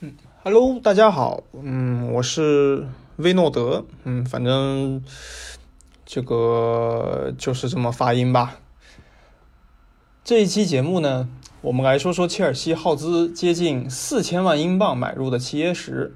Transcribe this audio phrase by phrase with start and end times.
[0.00, 0.12] 嗯
[0.42, 5.02] ，Hello，大家好，嗯，我是威诺德，嗯，反正
[6.04, 8.58] 这个就是这么发音吧。
[10.24, 11.28] 这一期节目呢，
[11.60, 16.12] 我们来说说切尔西耗资接近四千万英镑买入的齐耶什，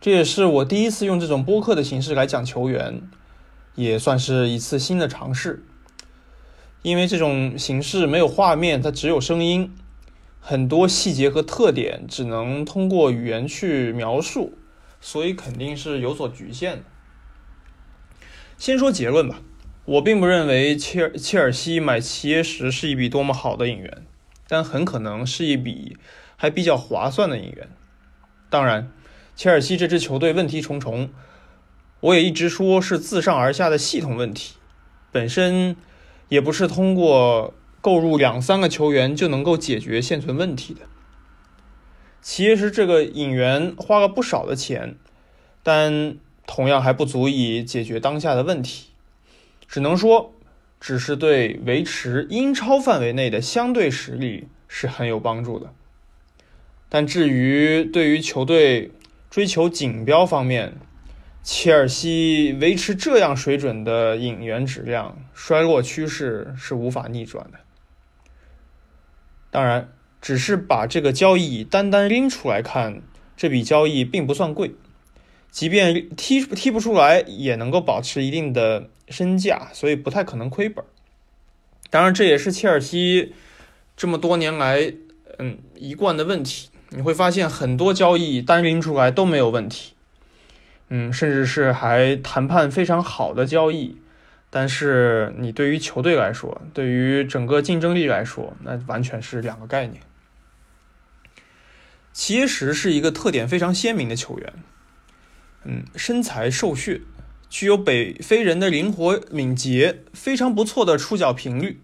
[0.00, 3.02] 这也是我第一次用这种播客的形式来讲球员，
[3.74, 5.62] 也算是一次新的尝试。
[6.80, 9.74] 因为这种形式没有画面，它只有声音，
[10.40, 14.58] 很多细节和特点只能通过语言去描述，
[15.00, 16.84] 所以肯定是有所局限的。
[18.56, 19.40] 先说结论吧，
[19.84, 24.06] 我并不认为切尔切尔西买齐耶什是一笔多么好的引援，
[24.48, 25.96] 但很可能是一笔
[26.36, 27.68] 还比较划算的引援。
[28.48, 28.90] 当然，
[29.36, 31.10] 切尔西这支球队问题重重，
[32.00, 34.56] 我也一直说是自上而下的系统问题，
[35.12, 35.76] 本身。
[36.30, 40.80] 也不是通过购入两三个球员就能够解决现存问题的。
[42.20, 44.96] 其实这个引援花了不少的钱，
[45.62, 48.88] 但同样还不足以解决当下的问题，
[49.68, 50.34] 只能说
[50.80, 55.72] 只是对维持英超范围内的相对实力是很有帮助的。
[56.88, 58.90] 但至于对于球队
[59.30, 60.74] 追求锦标方面，
[61.44, 67.58] 切尔西维持这样水准的引援质量，衰落趋势是无法逆转的。
[69.50, 69.88] 当然，
[70.20, 73.02] 只是把这个交易单单拎出来看，
[73.36, 74.72] 这笔交易并不算贵，
[75.50, 80.84] 即便踢踢不出来，也能够保持一定的身价，所以不太可能亏本。
[81.90, 83.32] 当然，这也是切尔西
[83.96, 84.92] 这么多年来
[85.38, 86.68] 嗯一贯的问题。
[86.90, 89.94] 你会发现，很多交易单拎出来都没有问题。
[90.90, 93.96] 嗯，甚至是还谈判非常好的交易，
[94.50, 100.02] 但是你对于球队来说，对于整个竞争力来说，那完全是两个概念。
[102.12, 104.54] 齐耶什是一个特点非常鲜明的球员，
[105.64, 107.02] 嗯，身材瘦削，
[107.48, 111.80] 具有北非人的灵活敏捷，非常不错的出脚频率。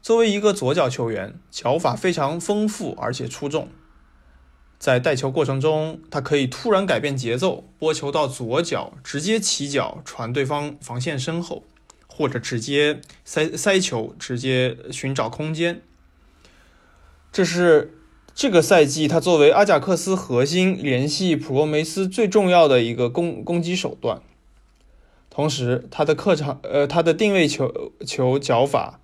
[0.00, 3.68] 作为一个左脚球员，脚法非常丰富而且出众。
[4.78, 11.64] 在带球过程中，他可以突然改变节奏，拨球到左脚，直接起脚传对方防线身后，
[12.06, 15.80] 或者直接塞塞球，直接寻找空间。
[17.32, 17.98] 这是
[18.34, 24.20] 这个赛季他作为阿贾克斯核心联系普罗梅斯最重要的一个攻攻击手段。
[25.30, 29.00] 同时，他的客场呃他的定位球球脚法，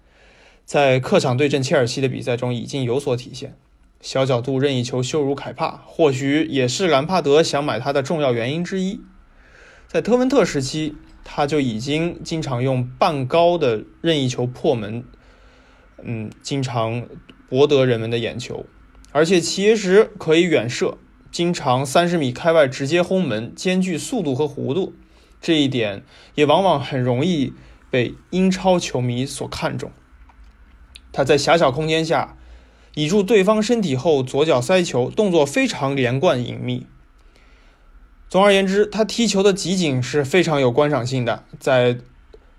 [0.64, 3.56] 在客场对阵切尔西的比赛中已经有所体现。
[4.02, 9.00] 小角度任意球羞辱凯帕，或许也是兰帕德想买他的重要原因之一。
[9.86, 15.04] 在特文特时期，他就已经经常用半高的任意球破门，
[16.02, 17.06] 嗯，经常
[17.48, 18.66] 博得人们的眼球。
[19.12, 20.98] 而且其实可以远射，
[21.30, 24.94] 经常三十米开外直接轰门，兼具速度和弧度，
[25.40, 26.02] 这一点
[26.34, 27.52] 也往往很容易
[27.88, 29.92] 被英超球迷所看重。
[31.12, 32.36] 他在狭小空间下。
[32.94, 36.86] 倚住对方身体后，左脚塞球，动作非常连贯隐秘。
[38.28, 41.44] 总而言之，他踢球的集锦是非常有观赏性的。
[41.58, 41.98] 在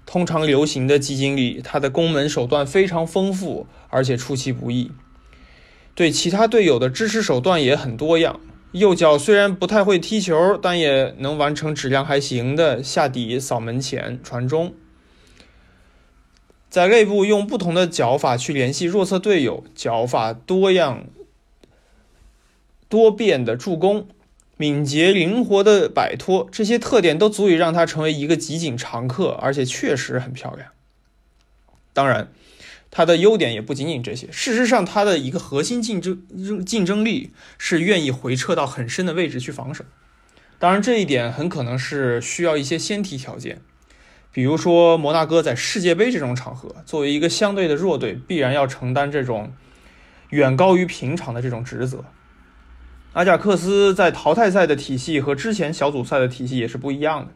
[0.06, 4.92] 通常流行的集锦里，他的攻门手段非常丰富，而且出其不意。
[5.96, 8.40] 对其他队友的支持手段也很多样。
[8.72, 14.74] 右脚虽然不太会踢球，但也能完成质量还行的下底、扫门前、传中。
[16.74, 21.06] 在内部用不同的脚法去联系弱侧队友，脚法多样
[22.90, 24.08] 多变的助攻，
[24.58, 30.70] 敏捷灵活的摆脱，这些特点都足以让他成为一个集锦常客，而且确实很漂亮。
[31.94, 32.32] 当然，
[32.90, 34.32] 他的优点也不仅仅这些。
[34.32, 39.86] 事实上，他的一个核心竞争竞争力是愿意回撤到很深的位置去防守。
[40.58, 43.62] 当然，这一点很可能是需要一些先提条件。
[44.34, 49.54] 比如说，摩纳哥在世界杯这种场合，作为一个相对的弱队，必然要承担这种
[50.32, 52.04] 远高于平常的这种职责。
[53.14, 57.32] 阿贾克斯在淘汰赛的体系和之前小组赛的体系也是不一样的，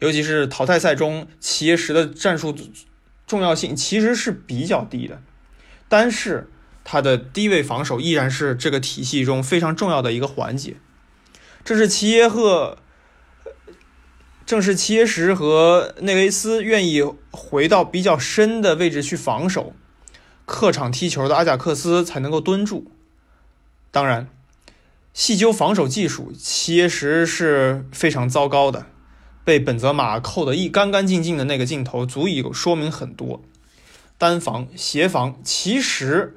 [0.00, 2.54] 尤其是淘汰赛中，齐耶什的战术
[3.26, 5.22] 重要性其实是比较低的，
[5.88, 6.50] 但是
[6.84, 10.76] 他的低位防守依然是这个体系中非常重要的一个环节。
[11.64, 12.76] 这是齐耶赫。
[14.50, 19.72] 正是切什和内维斯愿意回到比较深的位置去防守，
[20.44, 22.90] 客场踢球的阿贾克斯才能够蹲住。
[23.92, 24.26] 当然，
[25.14, 28.86] 细究防守技术，切什是非常糟糕的，
[29.44, 33.40] 被本泽马扣得一干干净净的那个镜头足以说明很多。
[34.18, 36.36] 单防、协防其实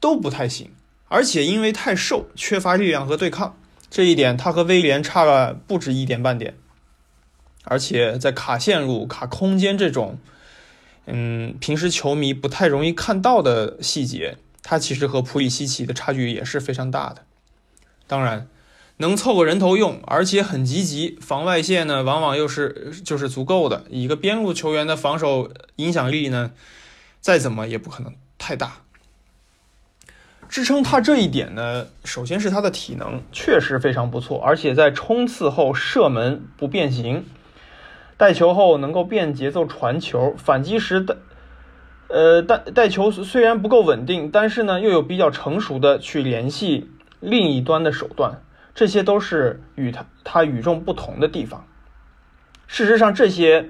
[0.00, 0.72] 都不太行，
[1.06, 3.56] 而且因为太瘦，缺乏力量和对抗，
[3.88, 6.56] 这一点他和威廉差了不止一点半点。
[7.68, 10.18] 而且在卡线路、卡空间这种，
[11.06, 17.24] 嗯，平时球迷不太容易看到的细节，他其实和普里西奇的差距也是非常大的。
[18.06, 18.46] 当然，
[18.98, 23.84] 能凑个人头用，而且很积极，防外线呢往往又是就是足够的。
[23.90, 26.52] 一个边路球员的防守影响力呢，
[27.20, 28.82] 再怎么也不可能太大。
[30.48, 37.24] 支撑他这一点呢，首先是他的体能确实非常不错，而且在冲刺后射门不变形。
[38.16, 41.18] 带球后能够变节奏传球，反击时的，
[42.08, 46.90] 呃带带球虽然不够稳定，但是呢又有比较成熟的去联系
[47.20, 48.42] 另一端的手段，
[48.74, 51.66] 这些都是与他他与众不同的地方。
[52.66, 53.68] 事实上，这些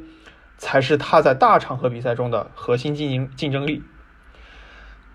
[0.57, 3.83] 才是他在大场合比赛中的核心竞争竞争力。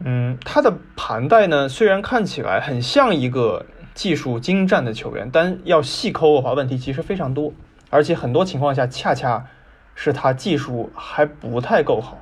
[0.04, 7.54] 嗯，他的盘带呢虽然看起来很像一个技术精湛的球员，但要细抠的话，问题其实非常多。
[7.92, 9.46] 而且很多情况下，恰恰
[9.94, 12.18] 是他技术还不太够好。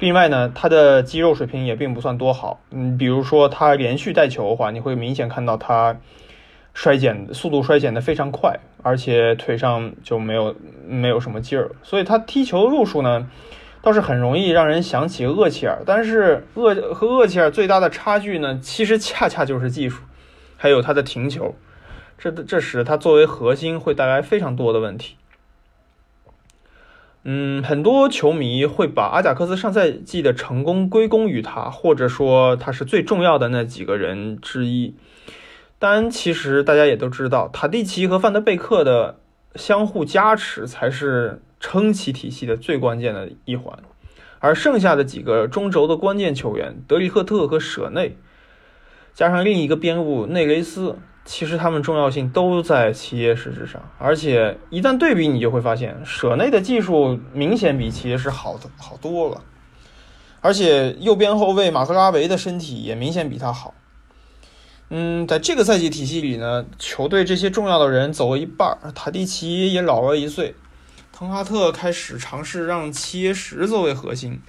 [0.00, 2.58] 另外呢，他的肌肉水平也并不算多好。
[2.72, 5.96] 嗯，比如说他连续带球的话，你会明显看到他
[6.74, 10.56] 衰减速度衰减的非常快，而且腿上就没有
[10.88, 11.70] 没有什么劲儿。
[11.84, 13.28] 所以他踢球路数呢，
[13.80, 15.82] 倒是很容易让人想起厄齐尔。
[15.86, 20.02] 但是厄和厄齐尔最大的差距呢，其实恰恰就是技术，
[20.56, 21.54] 还有他的停球。
[22.30, 25.16] 这这使他作为核心会带来非常多的问题。
[27.24, 34.94] 嗯，很多球迷会把阿贾克斯上赛季的成功归功于他，或者说他是最重要的那几个人之一。
[35.80, 39.18] 但其实大家也都知道，塔蒂奇和范德贝克的
[39.56, 43.76] 相互加持才是撑起体系的最关键的一环。
[44.38, 48.16] 而剩下的几个中轴的关键球员，德里赫特和舍内，
[49.12, 50.96] 加上另一个边路内雷斯。
[51.24, 59.40] 其实他们重要性都在齐耶什之上，而且一旦对比，你就会发现舍内的技术明显比齐耶什好的好多了，
[60.40, 63.72] 而且右边后卫马克拉维的身体也明显比他好。
[64.90, 70.54] 嗯，在这个赛季体系里呢，球队这些重要的人走了一半，塔蒂奇也老了一岁，
[71.12, 74.40] 滕哈特开始尝试让齐耶什作为核心，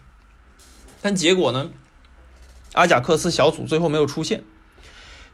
[1.02, 1.70] 但结果呢，
[2.74, 4.44] 阿贾克斯小组最后没有出现。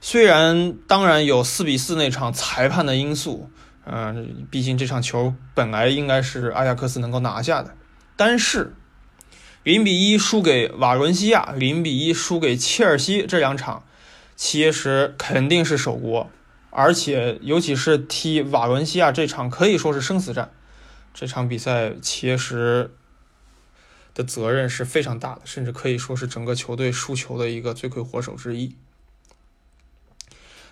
[0.02, 3.50] 虽然当然有四比四那场裁判的因素，
[3.86, 7.76] 嗯，毕竟这场球本来应该是阿贾克斯能够拿下的，
[8.16, 8.74] 但是
[9.64, 13.84] 零比一输给瓦伦西亚，零比一输给切尔西这两场，
[14.38, 16.30] 其实肯定是首锅，
[16.70, 20.52] 而且尤其是踢瓦伦西亚这场可以说是生死战，
[21.14, 22.92] 这场比赛其实
[24.14, 28.76] 的责任是非常大的，甚至可以说是整个球队输球的一个罪魁祸首之一。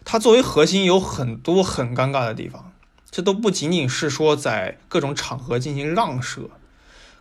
[0.10, 2.72] 他作为核心有很多很尴尬的地方，
[3.12, 6.50] 这都不仅仅是说在各种场合进行浪射，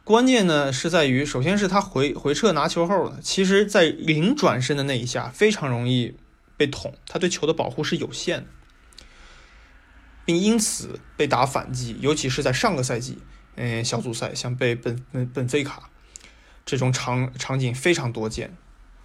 [0.05, 6.15] 关键呢是在于，首先是他回回撤拿球后呢，其实在临转身的那一下非常容易
[6.56, 8.47] 被捅，他对球的保护是有限的，
[10.25, 13.19] 并因此被打反击，尤其是在上个赛季，
[13.56, 15.91] 嗯，小组赛像被本本本菲卡
[16.65, 18.56] 这种场场景非常多见，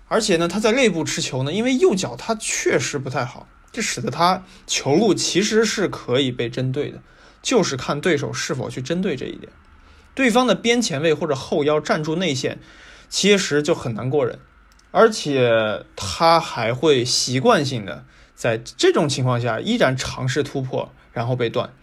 [0.08, 3.48] 而且呢，他在内部持球呢，因为右脚他确实不太好。
[3.72, 7.02] 这使得他球路其实是可以被针对的，
[7.42, 9.52] 就是看对手是否去针对这一点。
[10.14, 12.60] 对方的边前卫或者后腰站住内线，
[13.08, 14.40] 其实就很难过人，
[14.92, 18.04] 而且他还会习惯性的
[18.36, 21.74] 在这种情况下依然尝试突破，然后被断。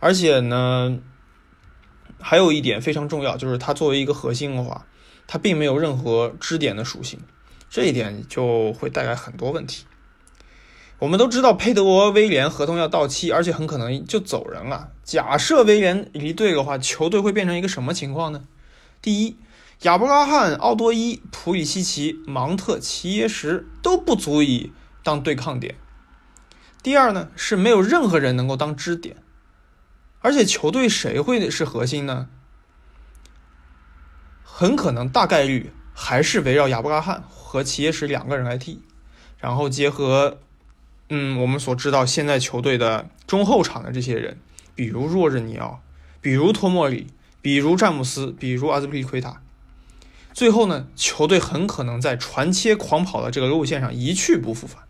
[0.00, 0.98] 而且呢，
[2.18, 4.86] 还有一点非常重要，就是他作为一个核心的话，
[5.26, 7.20] 他并没有任何支点的属性，
[7.68, 9.84] 这一点就会带来很多问题。
[11.00, 14.90] 我们都知道佩德罗威廉合同要到期，而且很可能就走人了。
[15.04, 18.42] 假设威廉离队的话，球队会变成一个什么情况呢？
[19.00, 19.36] 第一，
[19.82, 24.72] 亚伯拉罕、奥多伊、普里西奇、芒特、齐耶什都不足以
[25.04, 25.76] 当对抗点。
[26.82, 29.18] 第二呢，是没有任何人能够当支点，
[30.18, 32.28] 而且球队谁会是核心呢？
[34.42, 38.82] 很可能大概率还是围绕亚伯拉罕和齐耶什两个人来踢，
[39.38, 40.40] 然后结合。
[41.10, 44.38] 嗯，我们所知道现在球队的中后场的这些人，
[44.74, 45.80] 比如若日尼奥，
[46.20, 47.06] 比如托莫里，
[47.40, 49.40] 比如詹姆斯，比如阿兹皮利奎塔，
[50.34, 54.82] 最后呢，球队很可能在传切狂跑的这个路线上一去不复返。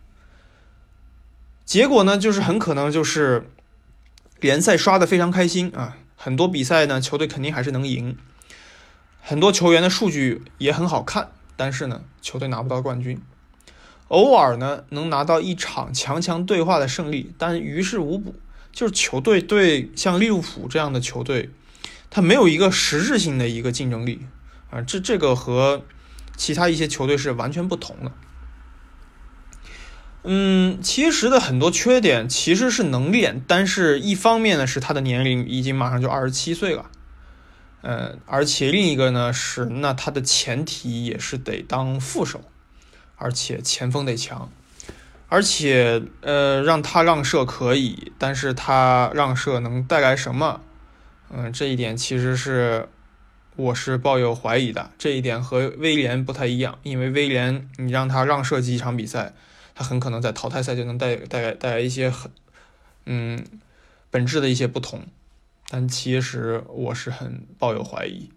[1.63, 3.49] 结果呢，就是很可能就是
[4.41, 8.17] 联赛刷的非常开心啊，很多比赛呢，球队肯定还是能赢，
[9.21, 13.21] 很多球员的数据也很好看，但是呢，球队拿不到冠军。
[14.09, 18.35] 偶尔呢能拿到一场强强对话的胜利，但于事无补。
[18.71, 21.49] 就是球队对像利物浦这样的球队，
[22.11, 24.21] 他没有一个实质性的一个竞争力
[24.69, 25.83] 啊，这这个和
[26.37, 28.11] 其他一些球队是完全不同的。
[30.23, 36.91] 嗯，其实的很多缺点其实是能练，但是一方面呢是他的年龄已经马上就二十七岁了，
[37.81, 42.41] 呃，而且另一个呢是那他的前提也是得当副手。
[43.19, 44.49] 而且前锋得强，
[45.27, 50.61] 而且呃，让他让射可以，但是他让射能带来什么？
[51.29, 52.89] 嗯，这一点其实是
[53.55, 54.89] 我是抱有怀疑的。
[54.97, 59.33] 这一点和威廉不太一样，因为威廉你让他让射几场比赛，
[59.75, 62.31] 他很可能在淘汰赛就能带带来带来一些很
[63.05, 63.45] 嗯
[64.09, 65.05] 本质的一些不同，
[65.69, 68.31] 但其实我是很抱有怀疑。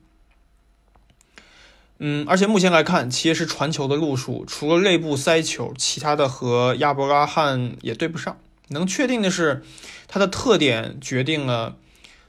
[2.04, 8.36] 嗯，而且目前来看，其实是传球的路数，除了内部塞球，其他的和亚伯拉罕也对不上。
[8.70, 9.62] 能确定的是，
[10.08, 11.76] 他的特点决定了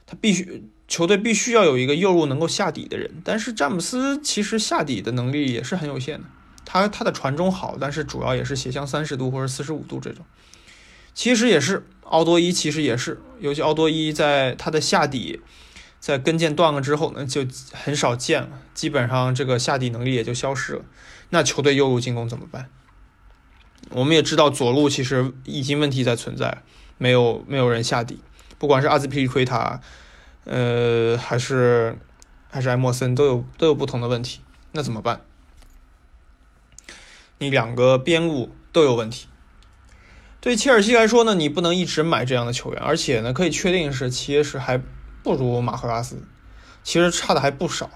[0.06, 3.10] 他必须球队必须要有一个右路能够下底的人。
[3.24, 6.24] 但是詹姆斯其实下底的能力也是很有限的，
[6.64, 10.24] 他他的传中好，但是主要也是斜向三十度或者四十五度这种。
[11.14, 15.40] 其实也是奥多伊，其实也是，尤其奥多伊在他的下底。
[16.04, 20.82] 在跟腱断了之后呢，就很少见了，基本上这个下底能力也就消失了。
[21.30, 22.68] 那球队右路进攻怎么办？
[23.88, 26.62] 我们也知道左路其实已经问题在存在，
[26.98, 28.20] 没有没有人下底，
[28.58, 29.80] 不管是阿兹皮利奎塔，
[30.44, 31.96] 呃，还是
[32.50, 34.40] 还是埃莫森，都有都有不同的问题。
[34.72, 35.22] 那怎么办？
[37.38, 39.28] 你两个边路都有问题。
[40.42, 44.82] 对切尔西来说呢，你不能一直买这样的球员，而且呢，可以确定是切尔西还。
[45.24, 46.22] 不如马赫拉斯，
[46.84, 47.90] 其实差的还不少。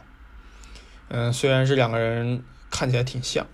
[1.08, 3.46] 嗯，虽然这两个人看起来挺像。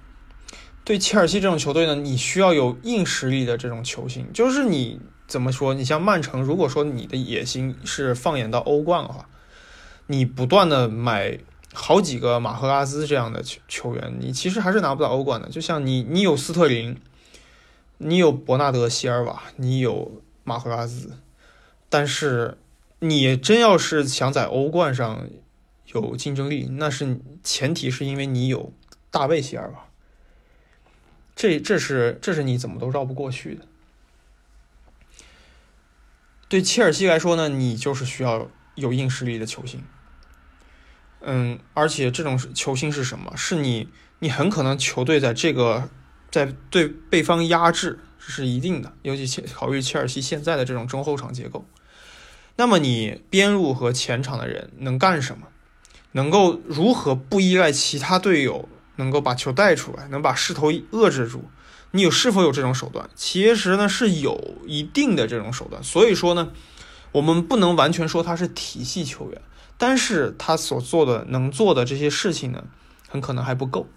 [0.84, 4.28] 对切尔西这种球队呢，你需要有硬实力的这种球星。
[4.32, 5.74] 就是你怎么说？
[5.74, 9.28] 你像曼城，如果说你的野心是放眼到欧冠的话，
[10.06, 11.38] 你不断的买
[11.72, 15.48] 好几个马赫拉斯这样的球球员，你其实还是拿不到欧冠的。
[15.48, 16.96] 就像你，你有斯特林，
[17.98, 21.18] 你有伯纳德希尔瓦，你有马赫拉斯，
[21.88, 22.56] 但是。
[23.04, 25.28] 你真要是想在欧冠上
[25.86, 28.72] 有竞争力，那是前提是因为你有
[29.10, 29.86] 大卫席尔瓦，
[31.36, 33.66] 这这是这是你怎么都绕不过去的。
[36.48, 39.82] 对切尔西来说呢，你就是需要有硬实力的球星，
[41.20, 43.36] 嗯，而且这种球星是什么？
[43.36, 43.88] 是你
[44.20, 45.90] 你很可能球队在这个
[46.30, 51.64] 在对被方压制是一定的，尤其切考虑切尔西现在的这种中后场结构。
[52.56, 55.48] 那么你边路和前场的人能干什么？
[56.12, 61.40] 能够如何不依赖其他队友，能够把球带出来，能把势头遏制住？
[61.90, 63.10] 你有是否有这种手段？
[63.16, 65.82] 其实呢是有一定的这种手段。
[65.82, 66.52] 所以说呢，
[67.10, 69.42] 我们不能完全说他是体系球员，
[69.76, 72.64] 但是他所做的能做的这些事情呢，
[73.08, 73.88] 很可能还不够。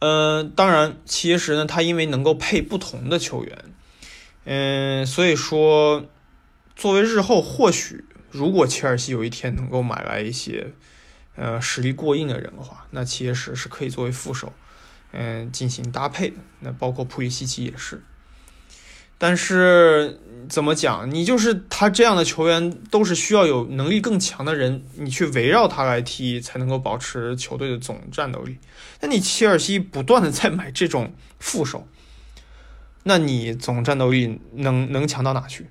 [0.00, 3.74] 呃，当然，其实呢，他因为能够配不同的球员。
[4.44, 6.04] 嗯，所以说，
[6.74, 10.72] 作为日后或许，如果切尔西有一天能够买来一些，
[11.36, 14.52] 呃，实力过硬的人的话，那其实是可以作为副手，
[15.12, 16.36] 嗯，进行搭配的。
[16.60, 18.02] 那包括普里西奇也是。
[19.16, 20.18] 但是
[20.48, 28.58] 怎么讲，你就是他这样的球员，都是需要有能力更强的人，你去围绕他来踢，才能够保持球队的总战斗力。
[29.00, 31.86] 那你切尔西不断的在买这种副手。
[33.04, 35.66] 那你总战斗力能能强到哪去？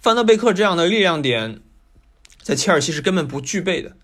[0.00, 1.60] 范德贝克这样的力量点，
[2.40, 3.96] 在切尔西是根本不具备的。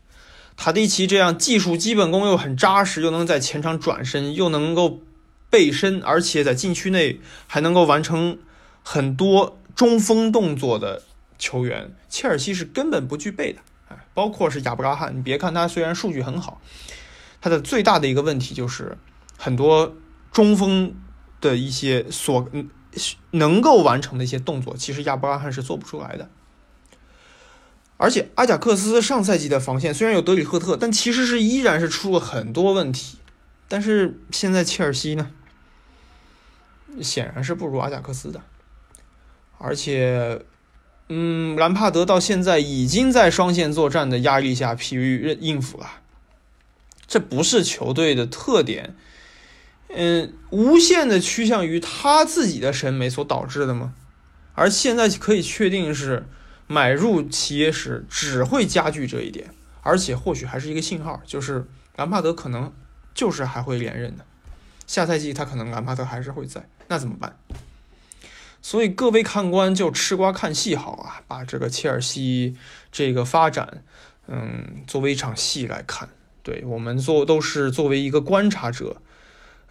[0.56, 5.00] 塔蒂奇这样技术基本功又很扎实，又能在前场转身，又能够
[5.48, 8.38] 背身，而且在禁区内还能够完成
[8.82, 11.02] 很多中锋动作的
[11.38, 13.60] 球员，切尔西是根本不具备的。
[13.88, 16.60] 哎，包括是亚布拉罕，你别看他虽然数据很好，
[17.40, 18.98] 他的最大的一个问题就是
[19.38, 19.94] 很多
[20.32, 20.94] 中锋。
[21.40, 22.48] 的一些所
[23.32, 26.30] 能够完成的一些动作，其实亚伯拉罕是做不出来的。
[27.98, 33.18] 而且阿贾克斯上赛季的防线虽然有德里赫特，但其实是依然是出了很多问题。
[33.68, 35.30] 但是现在切尔西呢，
[37.00, 38.42] 显然是不如阿贾克斯的。
[39.58, 40.42] 而且，
[41.08, 45.86] 嗯，兰帕德到现在已经在双线作战的压力下疲于应付了，
[47.06, 48.94] 这不是球队的特点。
[49.88, 53.94] 嗯，无限的趋向于他自己的审美所导致的吗？
[54.54, 56.26] 而现在可以确定是
[56.66, 59.50] 买入企业时只会加剧这一点，
[59.82, 61.66] 而且或许还是一个信号，就是
[61.96, 62.72] 兰帕德可能
[63.14, 64.24] 就是还会连任的。
[64.86, 67.38] 下赛季他可能兰帕德还是会在，那怎么办？
[68.62, 72.56] 所以各位看官就吃瓜看戏好啊，把这个切尔西
[72.90, 73.84] 这个发展，
[74.26, 76.08] 嗯，作为一场戏来看。
[76.42, 79.02] 对我们做都是作为一个观察者，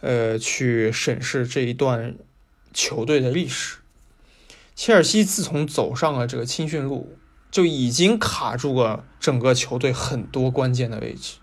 [0.02, 2.16] 呃，去审视这一段
[2.74, 3.78] 球队的历史。
[4.76, 7.18] 切尔西自从走上了这个青训路，
[7.50, 11.38] 就已经卡住了整个球队很多关键的位置。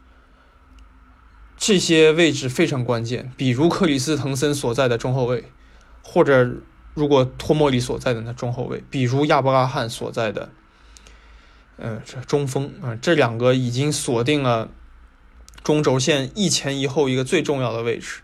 [1.56, 5.44] 这些位置非常关键，比如克里斯滕森所在的中后卫，
[6.02, 6.56] 或者
[6.94, 10.50] 如果托莫里所在的那中后卫，比如亚伯拉罕所在的，
[11.76, 14.70] 呃，这中锋啊，这两个已经锁定了。
[15.62, 18.22] 中轴线一前一后一个最重要的位置，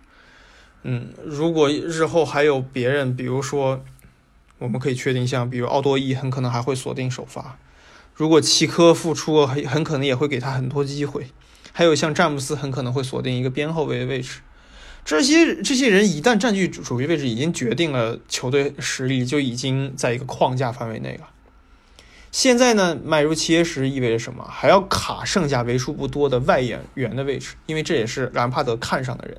[0.83, 3.85] 嗯，如果日后还有别人，比如说，
[4.59, 7.59] 我们可以确定，像比如奥多伊很可能还会锁定首发，
[8.15, 11.27] 如果齐科复出，很很可能也会给他很多机会，
[11.73, 14.41] 还有像詹姆斯很可能会锁定一个边后卫的位置，
[15.05, 21.29] 这些这些人一旦占据主力位置，已经决定了球队实力就已经在一个框架范围内了。
[22.31, 24.47] 现在呢，迈入契约时意味着什么？
[24.49, 29.39] 还要卡剩下为数不多的外援员的位置，因为这也是兰帕德看上的人。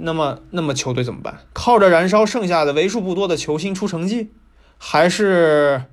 [0.00, 1.40] 那么，那么球队怎么办？
[1.52, 4.32] 靠着燃烧剩下的为数不多的球星出成绩，
[4.78, 5.84] 还是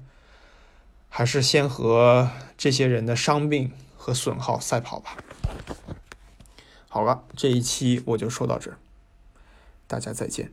[1.10, 5.18] 还是先和这些人的伤病和损耗赛跑吧？
[6.88, 8.72] 好了，这一期我就说到这，
[9.88, 10.52] 大家再见。